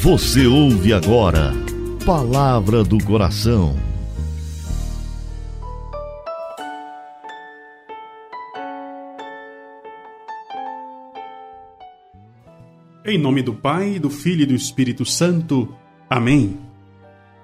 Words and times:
Você 0.00 0.46
ouve 0.46 0.92
agora 0.92 1.52
Palavra 2.06 2.84
do 2.84 3.02
Coração. 3.04 3.76
Em 13.04 13.18
nome 13.18 13.42
do 13.42 13.52
Pai, 13.52 13.98
do 13.98 14.08
Filho 14.08 14.44
e 14.44 14.46
do 14.46 14.54
Espírito 14.54 15.04
Santo. 15.04 15.74
Amém. 16.08 16.56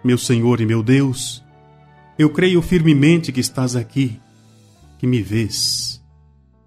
Meu 0.05 0.17
Senhor 0.17 0.61
e 0.61 0.65
meu 0.65 0.81
Deus, 0.81 1.45
eu 2.17 2.31
creio 2.31 2.63
firmemente 2.63 3.33
que 3.33 3.41
estás 3.41 3.75
aqui, 3.75 4.21
que 5.01 5.09
me 5.09 5.21
vês, 5.21 6.01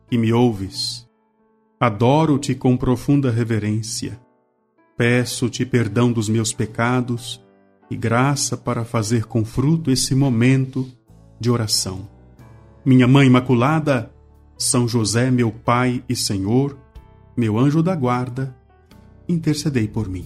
que 0.10 0.18
me 0.18 0.34
ouves. 0.34 1.08
Adoro-te 1.80 2.54
com 2.54 2.76
profunda 2.76 3.32
reverência. 3.32 4.27
Peço-te 4.98 5.64
perdão 5.64 6.12
dos 6.12 6.28
meus 6.28 6.52
pecados 6.52 7.40
e 7.88 7.96
graça 7.96 8.58
para 8.58 8.84
fazer 8.84 9.26
com 9.26 9.46
fruto 9.46 9.92
esse 9.92 10.16
momento 10.16 10.90
de 11.40 11.52
oração. 11.52 12.10
Minha 12.84 13.08
Mãe 13.08 13.28
Imaculada, 13.28 14.12
São 14.58 14.88
José, 14.88 15.30
meu 15.30 15.52
Pai 15.52 16.04
e 16.10 16.16
Senhor, 16.16 16.76
meu 17.38 17.60
anjo 17.60 17.84
da 17.84 17.96
guarda, 17.96 18.58
intercedei 19.30 19.88
por 19.88 20.10
mim. 20.10 20.26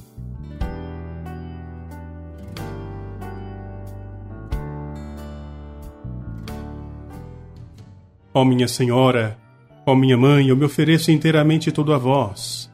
Ó 8.33 8.45
minha 8.45 8.69
Senhora, 8.69 9.37
ó 9.85 9.93
minha 9.93 10.17
Mãe, 10.17 10.47
eu 10.47 10.55
me 10.55 10.63
ofereço 10.63 11.11
inteiramente 11.11 11.73
todo 11.73 11.93
a 11.93 11.97
vós 11.97 12.70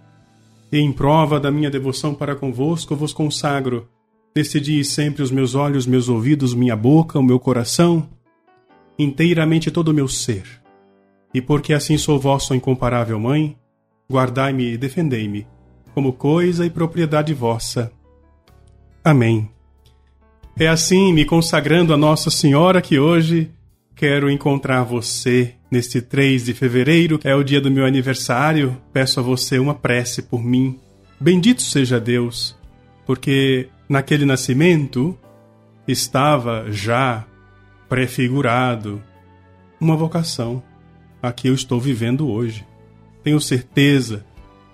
e 0.72 0.80
em 0.80 0.92
prova 0.92 1.40
da 1.40 1.52
minha 1.52 1.70
devoção 1.70 2.14
para 2.14 2.36
convosco, 2.36 2.96
vos 2.96 3.14
consagro, 3.14 3.88
e 4.36 4.84
sempre, 4.84 5.24
os 5.24 5.32
meus 5.32 5.56
olhos, 5.56 5.88
meus 5.88 6.10
ouvidos, 6.10 6.54
minha 6.54 6.76
boca, 6.76 7.18
o 7.18 7.24
meu 7.24 7.40
coração, 7.40 8.08
inteiramente 8.98 9.72
todo 9.72 9.88
o 9.88 9.94
meu 9.94 10.08
ser. 10.08 10.44
E 11.34 11.42
porque 11.42 11.74
assim 11.74 11.98
sou 11.98 12.20
vossa 12.20 12.56
incomparável 12.56 13.20
mãe, 13.20 13.58
guardai-me 14.12 14.74
e 14.74 14.78
defendei-me, 14.78 15.48
como 15.94 16.14
coisa 16.14 16.66
e 16.66 16.70
propriedade 16.70 17.34
vossa. 17.34 17.92
Amém. 19.04 19.50
É 20.60 20.68
assim, 20.68 21.14
me 21.14 21.26
consagrando 21.26 21.94
a 21.94 21.98
Nossa 21.98 22.30
Senhora, 22.30 22.82
que 22.82 23.00
hoje 23.00 23.52
quero 23.96 24.30
encontrar 24.30 24.84
você 24.84 25.57
Neste 25.70 26.02
3 26.02 26.46
de 26.46 26.54
fevereiro, 26.54 27.20
é 27.24 27.36
o 27.36 27.44
dia 27.44 27.60
do 27.60 27.70
meu 27.70 27.86
aniversário, 27.86 28.78
peço 28.94 29.20
a 29.20 29.24
você 29.24 29.60
uma 29.60 29.76
prece 29.76 30.22
por 30.22 30.42
mim. 30.42 30.80
Bendito 31.20 31.62
seja 31.62 32.00
Deus, 32.00 32.56
porque 33.06 33.68
naquele 33.90 34.26
nascimento 34.26 35.18
estava 35.86 36.66
já 36.70 37.26
prefigurado 37.90 39.02
uma 39.80 39.96
vocação 39.96 40.64
a 41.22 41.32
que 41.32 41.50
eu 41.50 41.54
estou 41.54 41.80
vivendo 41.80 42.30
hoje. 42.30 42.66
Tenho 43.24 43.42
certeza, 43.42 44.26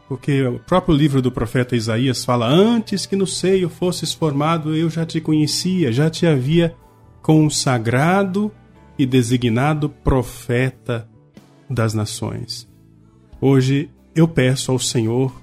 porque 0.07 0.43
o 0.43 0.59
próprio 0.59 0.95
livro 0.95 1.21
do 1.23 1.31
profeta 1.31 1.75
Isaías 1.75 2.23
fala: 2.23 2.47
Antes 2.47 3.07
que 3.07 3.15
no 3.15 3.25
seio 3.25 3.69
fosses 3.69 4.13
formado, 4.13 4.75
eu 4.75 4.91
já 4.91 5.05
te 5.05 5.19
conhecia, 5.19 5.91
já 5.91 6.07
te 6.09 6.27
havia 6.27 6.75
consagrado 7.21 8.51
e 8.97 9.05
designado 9.05 9.89
profeta 9.89 11.07
das 11.69 11.93
nações. 11.93 12.67
Hoje 13.41 13.89
eu 14.15 14.27
peço 14.27 14.71
ao 14.71 14.79
Senhor 14.79 15.41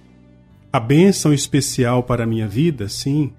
a 0.72 0.78
bênção 0.78 1.32
especial 1.32 2.02
para 2.02 2.24
a 2.24 2.26
minha 2.26 2.46
vida, 2.46 2.88
sim, 2.88 3.32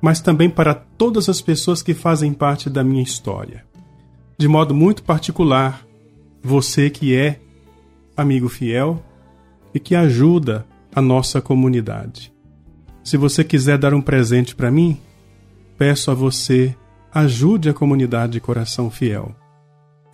mas 0.00 0.20
também 0.20 0.50
para 0.50 0.74
todas 0.74 1.28
as 1.28 1.40
pessoas 1.40 1.82
que 1.82 1.94
fazem 1.94 2.32
parte 2.32 2.68
da 2.68 2.84
minha 2.84 3.02
história. 3.02 3.64
De 4.36 4.48
modo 4.48 4.74
muito 4.74 5.02
particular, 5.02 5.86
você 6.42 6.90
que 6.90 7.14
é 7.14 7.40
amigo 8.16 8.48
fiel 8.48 9.02
e 9.72 9.80
que 9.80 9.94
ajuda 9.94 10.66
a 10.94 11.00
nossa 11.00 11.40
comunidade. 11.40 12.32
Se 13.02 13.16
você 13.16 13.42
quiser 13.42 13.78
dar 13.78 13.94
um 13.94 14.00
presente 14.00 14.54
para 14.54 14.70
mim, 14.70 14.98
peço 15.78 16.10
a 16.10 16.14
você 16.14 16.76
ajude 17.14 17.68
a 17.68 17.74
comunidade 17.74 18.32
de 18.32 18.40
coração 18.40 18.90
fiel. 18.90 19.34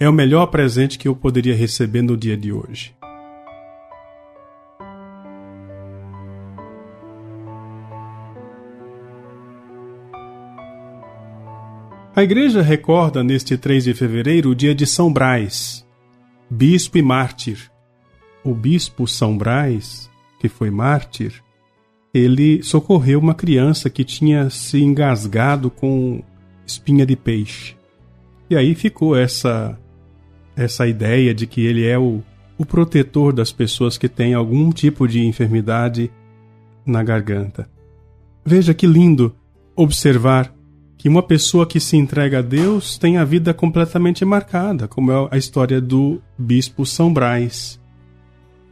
É 0.00 0.08
o 0.08 0.12
melhor 0.12 0.46
presente 0.46 0.98
que 0.98 1.06
eu 1.06 1.14
poderia 1.14 1.54
receber 1.54 2.02
no 2.02 2.16
dia 2.16 2.36
de 2.36 2.52
hoje. 2.52 2.92
A 12.16 12.22
igreja 12.24 12.62
recorda 12.62 13.22
neste 13.22 13.56
3 13.56 13.84
de 13.84 13.94
fevereiro 13.94 14.50
o 14.50 14.54
dia 14.54 14.74
de 14.74 14.84
São 14.84 15.12
Brás, 15.12 15.86
bispo 16.50 16.98
e 16.98 17.02
mártir. 17.02 17.70
O 18.42 18.52
bispo 18.52 19.06
São 19.06 19.38
Brás, 19.38 20.10
que 20.40 20.48
foi 20.48 20.68
mártir, 20.68 21.44
ele 22.12 22.60
socorreu 22.64 23.20
uma 23.20 23.34
criança 23.34 23.88
que 23.88 24.02
tinha 24.02 24.50
se 24.50 24.82
engasgado 24.82 25.70
com 25.70 26.24
espinha 26.68 27.04
de 27.04 27.16
peixe. 27.16 27.74
E 28.50 28.56
aí 28.56 28.74
ficou 28.74 29.16
essa 29.16 29.78
essa 30.54 30.86
ideia 30.88 31.32
de 31.32 31.46
que 31.46 31.64
ele 31.64 31.86
é 31.86 31.96
o, 31.96 32.20
o 32.58 32.66
protetor 32.66 33.32
das 33.32 33.52
pessoas 33.52 33.96
que 33.96 34.08
têm 34.08 34.34
algum 34.34 34.70
tipo 34.72 35.06
de 35.06 35.24
enfermidade 35.24 36.10
na 36.84 37.02
garganta. 37.02 37.70
Veja 38.44 38.74
que 38.74 38.86
lindo 38.86 39.34
observar 39.76 40.52
que 40.96 41.08
uma 41.08 41.22
pessoa 41.22 41.64
que 41.64 41.78
se 41.78 41.96
entrega 41.96 42.40
a 42.40 42.42
Deus 42.42 42.98
tem 42.98 43.18
a 43.18 43.24
vida 43.24 43.54
completamente 43.54 44.24
marcada, 44.24 44.88
como 44.88 45.12
é 45.12 45.28
a 45.30 45.38
história 45.38 45.80
do 45.80 46.20
bispo 46.36 46.84
São 46.84 47.12
Brás. 47.12 47.80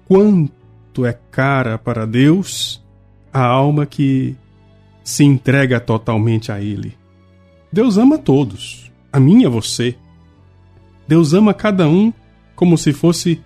Quanto 0.08 1.06
é 1.06 1.16
cara 1.30 1.78
para 1.78 2.04
Deus 2.04 2.84
a 3.32 3.44
alma 3.44 3.86
que 3.86 4.34
se 5.04 5.22
entrega 5.22 5.78
totalmente 5.78 6.50
a 6.50 6.60
Ele. 6.60 6.96
Deus 7.76 7.98
ama 7.98 8.16
todos, 8.16 8.90
a 9.12 9.20
mim 9.20 9.42
e 9.42 9.44
a 9.44 9.50
você. 9.50 9.98
Deus 11.06 11.34
ama 11.34 11.52
cada 11.52 11.86
um 11.86 12.10
como 12.54 12.78
se 12.78 12.90
fosse 12.90 13.38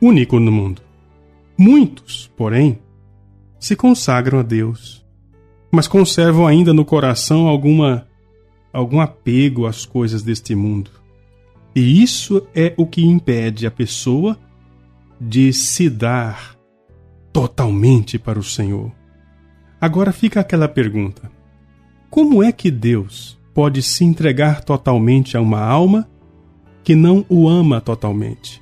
único 0.00 0.38
no 0.38 0.52
mundo. 0.52 0.80
Muitos, 1.58 2.30
porém, 2.36 2.78
se 3.58 3.74
consagram 3.74 4.38
a 4.38 4.42
Deus, 4.44 5.04
mas 5.72 5.88
conservam 5.88 6.46
ainda 6.46 6.72
no 6.72 6.84
coração 6.84 7.48
alguma 7.48 8.06
algum 8.72 9.00
apego 9.00 9.66
às 9.66 9.84
coisas 9.84 10.22
deste 10.22 10.54
mundo. 10.54 10.92
E 11.74 12.00
isso 12.00 12.46
é 12.54 12.72
o 12.76 12.86
que 12.86 13.04
impede 13.04 13.66
a 13.66 13.70
pessoa 13.72 14.38
de 15.20 15.52
se 15.52 15.90
dar 15.90 16.56
totalmente 17.32 18.16
para 18.16 18.38
o 18.38 18.44
Senhor. 18.44 18.92
Agora 19.80 20.12
fica 20.12 20.38
aquela 20.38 20.68
pergunta: 20.68 21.28
como 22.08 22.44
é 22.44 22.52
que 22.52 22.70
Deus 22.70 23.41
pode 23.54 23.82
se 23.82 24.04
entregar 24.04 24.62
totalmente 24.62 25.36
a 25.36 25.40
uma 25.40 25.60
alma 25.60 26.08
que 26.82 26.94
não 26.94 27.24
o 27.28 27.48
ama 27.48 27.80
totalmente. 27.80 28.60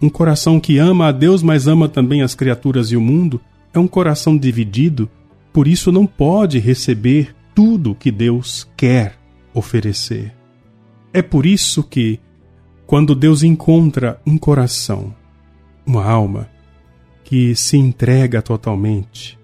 Um 0.00 0.08
coração 0.08 0.60
que 0.60 0.78
ama 0.78 1.08
a 1.08 1.12
Deus, 1.12 1.42
mas 1.42 1.66
ama 1.66 1.88
também 1.88 2.22
as 2.22 2.34
criaturas 2.34 2.90
e 2.90 2.96
o 2.96 3.00
mundo, 3.00 3.40
é 3.72 3.78
um 3.78 3.88
coração 3.88 4.36
dividido, 4.36 5.08
por 5.52 5.66
isso 5.66 5.90
não 5.90 6.06
pode 6.06 6.58
receber 6.58 7.34
tudo 7.54 7.94
que 7.94 8.10
Deus 8.10 8.68
quer 8.76 9.18
oferecer. 9.54 10.34
É 11.12 11.22
por 11.22 11.46
isso 11.46 11.82
que, 11.82 12.20
quando 12.86 13.14
Deus 13.14 13.42
encontra 13.42 14.20
um 14.26 14.36
coração, 14.36 15.14
uma 15.86 16.04
alma, 16.04 16.48
que 17.24 17.56
se 17.56 17.76
entrega 17.76 18.42
totalmente, 18.42 19.38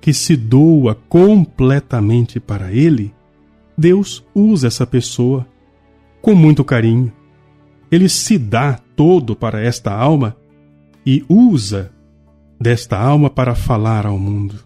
que 0.00 0.14
se 0.14 0.36
doa 0.36 0.94
completamente 1.08 2.38
para 2.38 2.72
Ele, 2.72 3.12
Deus 3.76 4.24
usa 4.34 4.68
essa 4.68 4.86
pessoa 4.86 5.46
com 6.20 6.34
muito 6.34 6.64
carinho. 6.64 7.12
Ele 7.90 8.08
se 8.08 8.38
dá 8.38 8.78
todo 8.96 9.34
para 9.34 9.60
esta 9.60 9.92
alma 9.92 10.36
e 11.04 11.24
usa 11.28 11.92
desta 12.60 12.98
alma 12.98 13.28
para 13.28 13.54
falar 13.54 14.06
ao 14.06 14.18
mundo. 14.18 14.60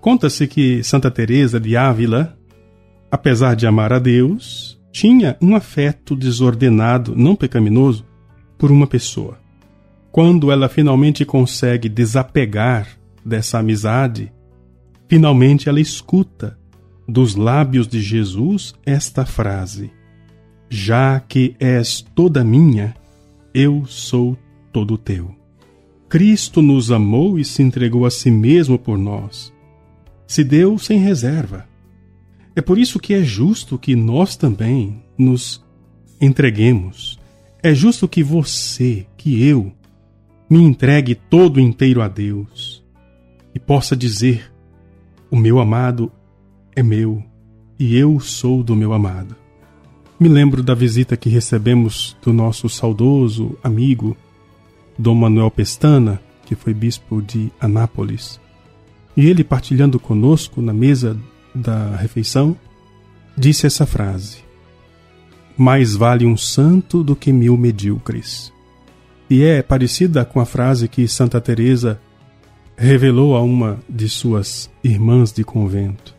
Conta-se 0.00 0.46
que 0.46 0.82
Santa 0.84 1.10
Teresa 1.10 1.58
de 1.58 1.76
Ávila, 1.76 2.36
apesar 3.10 3.56
de 3.56 3.66
amar 3.66 3.92
a 3.92 3.98
Deus, 3.98 4.78
tinha 4.92 5.36
um 5.40 5.56
afeto 5.56 6.14
desordenado, 6.14 7.14
não 7.16 7.34
pecaminoso, 7.34 8.06
por 8.56 8.70
uma 8.70 8.86
pessoa. 8.86 9.38
Quando 10.12 10.50
ela 10.50 10.68
finalmente 10.68 11.24
consegue 11.24 11.88
desapegar 11.88 12.88
dessa 13.24 13.58
amizade, 13.58 14.32
finalmente 15.08 15.68
ela 15.68 15.80
escuta 15.80 16.58
dos 17.08 17.34
lábios 17.34 17.88
de 17.88 18.02
Jesus 18.02 18.74
esta 18.84 19.24
frase: 19.24 19.90
Já 20.68 21.18
que 21.18 21.56
és 21.58 22.02
toda 22.14 22.44
minha, 22.44 22.94
eu 23.54 23.86
sou 23.86 24.36
todo 24.70 24.98
teu. 24.98 25.34
Cristo 26.08 26.60
nos 26.62 26.90
amou 26.90 27.38
e 27.38 27.44
se 27.44 27.62
entregou 27.62 28.04
a 28.04 28.10
si 28.10 28.30
mesmo 28.30 28.78
por 28.78 28.98
nós. 28.98 29.52
se 30.26 30.44
deu 30.44 30.78
sem 30.78 30.98
reserva. 30.98 31.66
É 32.54 32.60
por 32.60 32.76
isso 32.76 33.00
que 33.00 33.14
é 33.14 33.22
justo 33.22 33.78
que 33.78 33.96
nós 33.96 34.36
também 34.36 35.02
nos 35.16 35.64
entreguemos. 36.20 37.18
É 37.62 37.74
justo 37.74 38.06
que 38.06 38.22
você, 38.22 39.06
que 39.16 39.42
eu, 39.42 39.72
me 40.50 40.58
entregue 40.58 41.14
todo 41.14 41.58
inteiro 41.58 42.02
a 42.02 42.08
Deus 42.08 42.84
e 43.54 43.58
possa 43.58 43.96
dizer: 43.96 44.52
O 45.30 45.36
meu 45.36 45.58
amado 45.58 46.12
é 46.78 46.82
meu 46.82 47.20
e 47.76 47.96
eu 47.96 48.20
sou 48.20 48.62
do 48.62 48.76
meu 48.76 48.92
amado. 48.92 49.34
Me 50.18 50.28
lembro 50.28 50.62
da 50.62 50.74
visita 50.74 51.16
que 51.16 51.28
recebemos 51.28 52.16
do 52.22 52.32
nosso 52.32 52.68
saudoso 52.68 53.58
amigo 53.64 54.16
Dom 54.96 55.16
Manuel 55.16 55.50
Pestana, 55.50 56.20
que 56.46 56.54
foi 56.54 56.72
bispo 56.72 57.20
de 57.20 57.50
Anápolis. 57.60 58.40
E 59.16 59.26
ele, 59.26 59.42
partilhando 59.42 59.98
conosco 59.98 60.62
na 60.62 60.72
mesa 60.72 61.18
da 61.52 61.96
refeição, 61.96 62.56
disse 63.36 63.66
essa 63.66 63.84
frase: 63.84 64.38
Mais 65.56 65.96
vale 65.96 66.24
um 66.24 66.36
santo 66.36 67.02
do 67.02 67.16
que 67.16 67.32
mil 67.32 67.56
medíocres. 67.56 68.52
E 69.28 69.42
é 69.42 69.62
parecida 69.62 70.24
com 70.24 70.38
a 70.38 70.46
frase 70.46 70.86
que 70.86 71.08
Santa 71.08 71.40
Teresa 71.40 72.00
revelou 72.76 73.34
a 73.34 73.42
uma 73.42 73.80
de 73.88 74.08
suas 74.08 74.70
irmãs 74.84 75.32
de 75.32 75.42
convento. 75.42 76.17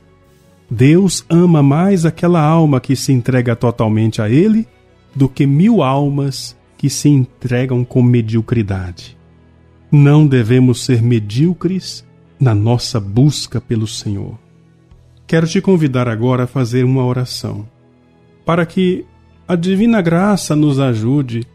Deus 0.69 1.25
ama 1.29 1.63
mais 1.63 2.05
aquela 2.05 2.41
alma 2.41 2.79
que 2.79 2.95
se 2.95 3.11
entrega 3.11 3.55
totalmente 3.55 4.21
a 4.21 4.29
Ele 4.29 4.67
do 5.15 5.27
que 5.27 5.47
mil 5.47 5.81
almas 5.81 6.55
que 6.77 6.89
se 6.89 7.09
entregam 7.09 7.83
com 7.83 8.03
mediocridade. 8.03 9.17
Não 9.91 10.27
devemos 10.27 10.85
ser 10.85 11.01
medíocres 11.01 12.05
na 12.39 12.53
nossa 12.53 12.99
busca 12.99 13.59
pelo 13.59 13.87
Senhor. 13.87 14.37
Quero 15.25 15.47
te 15.47 15.59
convidar 15.59 16.07
agora 16.07 16.43
a 16.43 16.47
fazer 16.47 16.85
uma 16.85 17.03
oração, 17.03 17.67
para 18.45 18.65
que 18.65 19.05
a 19.47 19.55
divina 19.55 20.01
graça 20.01 20.55
nos 20.55 20.79
ajude 20.79 21.45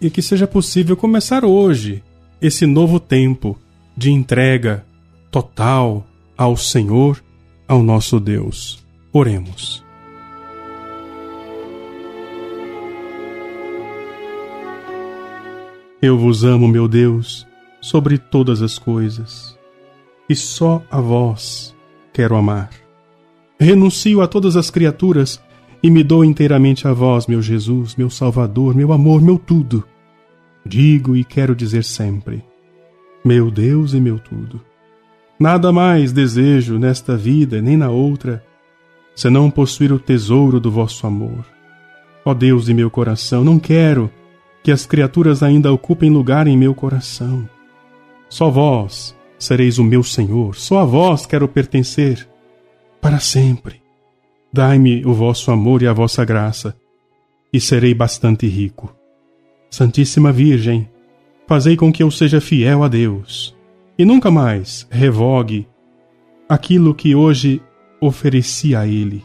e 0.00 0.08
que 0.08 0.22
seja 0.22 0.46
possível 0.46 0.96
começar 0.96 1.44
hoje 1.44 2.02
esse 2.40 2.66
novo 2.66 3.00
tempo 3.00 3.58
de 3.96 4.10
entrega 4.10 4.84
total 5.30 6.06
ao 6.36 6.56
Senhor 6.56 7.22
ao 7.66 7.82
nosso 7.82 8.20
Deus. 8.20 8.84
Oremos. 9.12 9.84
Eu 16.00 16.18
vos 16.18 16.44
amo, 16.44 16.68
meu 16.68 16.86
Deus, 16.86 17.46
sobre 17.80 18.18
todas 18.18 18.62
as 18.62 18.78
coisas, 18.78 19.58
e 20.28 20.36
só 20.36 20.82
a 20.90 21.00
vós 21.00 21.74
quero 22.12 22.36
amar. 22.36 22.70
Renuncio 23.58 24.20
a 24.20 24.26
todas 24.26 24.56
as 24.56 24.70
criaturas 24.70 25.42
e 25.82 25.90
me 25.90 26.04
dou 26.04 26.24
inteiramente 26.24 26.86
a 26.86 26.92
vós, 26.92 27.26
meu 27.26 27.40
Jesus, 27.40 27.96
meu 27.96 28.10
Salvador, 28.10 28.74
meu 28.74 28.92
amor, 28.92 29.22
meu 29.22 29.38
tudo. 29.38 29.84
Digo 30.64 31.16
e 31.16 31.24
quero 31.24 31.54
dizer 31.54 31.84
sempre: 31.84 32.44
meu 33.24 33.50
Deus 33.50 33.94
e 33.94 34.00
meu 34.00 34.18
tudo. 34.18 34.60
Nada 35.38 35.70
mais 35.70 36.12
desejo 36.12 36.78
nesta 36.78 37.14
vida 37.14 37.60
nem 37.60 37.76
na 37.76 37.90
outra, 37.90 38.42
senão 39.14 39.50
possuir 39.50 39.92
o 39.92 39.98
tesouro 39.98 40.58
do 40.58 40.70
vosso 40.70 41.06
amor. 41.06 41.44
Ó 42.24 42.32
Deus 42.32 42.64
de 42.64 42.74
meu 42.74 42.90
coração, 42.90 43.44
não 43.44 43.58
quero 43.58 44.10
que 44.62 44.72
as 44.72 44.86
criaturas 44.86 45.42
ainda 45.42 45.70
ocupem 45.70 46.10
lugar 46.10 46.46
em 46.46 46.56
meu 46.56 46.74
coração. 46.74 47.48
Só 48.30 48.50
vós 48.50 49.14
sereis 49.38 49.78
o 49.78 49.84
meu 49.84 50.02
Senhor, 50.02 50.54
só 50.56 50.78
a 50.78 50.84
vós 50.84 51.26
quero 51.26 51.46
pertencer 51.46 52.26
para 53.00 53.20
sempre. 53.20 53.82
Dai-me 54.50 55.04
o 55.04 55.12
vosso 55.12 55.50
amor 55.50 55.82
e 55.82 55.86
a 55.86 55.92
vossa 55.92 56.24
graça, 56.24 56.74
e 57.52 57.60
serei 57.60 57.92
bastante 57.92 58.46
rico. 58.46 58.96
Santíssima 59.70 60.32
Virgem, 60.32 60.88
fazei 61.46 61.76
com 61.76 61.92
que 61.92 62.02
eu 62.02 62.10
seja 62.10 62.40
fiel 62.40 62.82
a 62.82 62.88
Deus 62.88 63.55
e 63.98 64.04
nunca 64.04 64.30
mais 64.30 64.86
revogue 64.90 65.66
aquilo 66.48 66.94
que 66.94 67.14
hoje 67.14 67.62
ofereci 68.00 68.74
a 68.74 68.86
Ele. 68.86 69.24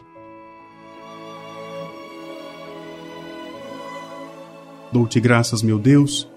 Dou-te 4.90 5.20
graças, 5.20 5.62
meu 5.62 5.78
Deus, 5.78 6.28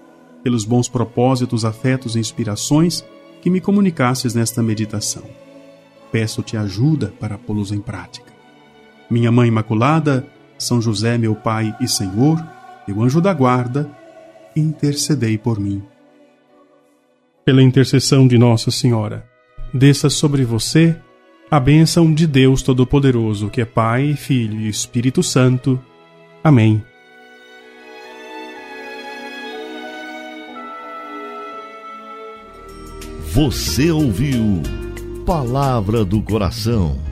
pelos 0.42 0.64
bons 0.64 0.88
propósitos, 0.88 1.64
afetos 1.64 2.16
e 2.16 2.18
inspirações 2.18 3.04
que 3.40 3.50
me 3.50 3.60
comunicasses 3.60 4.34
nesta 4.34 4.62
meditação. 4.62 5.24
Peço-te 6.12 6.56
ajuda 6.56 7.12
para 7.18 7.36
pô-los 7.36 7.72
em 7.72 7.80
prática. 7.80 8.32
Minha 9.10 9.30
Mãe 9.30 9.48
Imaculada, 9.48 10.26
São 10.58 10.80
José, 10.80 11.18
meu 11.18 11.34
Pai 11.34 11.76
e 11.80 11.88
Senhor, 11.88 12.42
meu 12.86 13.02
anjo 13.02 13.20
da 13.20 13.34
guarda, 13.34 13.90
intercedei 14.54 15.36
por 15.36 15.60
mim 15.60 15.82
pela 17.46 17.62
intercessão 17.62 18.26
de 18.26 18.36
Nossa 18.36 18.72
Senhora, 18.72 19.24
desça 19.72 20.10
sobre 20.10 20.44
você 20.44 20.96
a 21.48 21.60
bênção 21.60 22.12
de 22.12 22.26
Deus 22.26 22.60
Todo-Poderoso, 22.60 23.48
que 23.48 23.60
é 23.60 23.64
Pai, 23.64 24.14
Filho 24.14 24.58
e 24.58 24.68
Espírito 24.68 25.22
Santo. 25.22 25.80
Amém. 26.42 26.82
Você 33.32 33.92
ouviu 33.92 34.62
Palavra 35.24 36.04
do 36.04 36.20
Coração 36.22 37.05